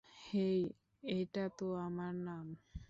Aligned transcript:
হেই 0.21 0.59
এটা 1.03 1.45
তো 1.57 1.67
আমার 1.77 2.13
নাম। 2.27 2.45